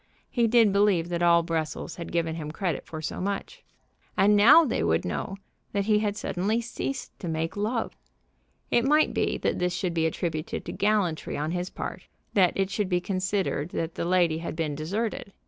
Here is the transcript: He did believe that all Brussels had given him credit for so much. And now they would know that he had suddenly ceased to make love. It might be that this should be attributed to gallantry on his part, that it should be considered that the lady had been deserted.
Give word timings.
He 0.31 0.47
did 0.47 0.73
believe 0.73 1.09
that 1.09 1.21
all 1.21 1.43
Brussels 1.43 1.97
had 1.97 2.11
given 2.11 2.33
him 2.33 2.49
credit 2.49 2.87
for 2.87 3.03
so 3.03 3.21
much. 3.21 3.63
And 4.17 4.35
now 4.35 4.65
they 4.65 4.81
would 4.83 5.05
know 5.05 5.37
that 5.73 5.85
he 5.85 5.99
had 5.99 6.17
suddenly 6.17 6.59
ceased 6.59 7.11
to 7.19 7.27
make 7.27 7.55
love. 7.55 7.95
It 8.71 8.83
might 8.83 9.13
be 9.13 9.37
that 9.37 9.59
this 9.59 9.75
should 9.75 9.93
be 9.93 10.07
attributed 10.07 10.65
to 10.65 10.71
gallantry 10.71 11.37
on 11.37 11.51
his 11.51 11.69
part, 11.69 12.07
that 12.33 12.53
it 12.57 12.71
should 12.71 12.89
be 12.89 12.99
considered 12.99 13.69
that 13.73 13.93
the 13.93 14.03
lady 14.05 14.39
had 14.39 14.55
been 14.55 14.73
deserted. 14.73 15.33